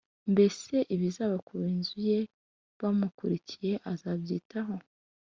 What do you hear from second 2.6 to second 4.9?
bamukurikiye azabyitaho,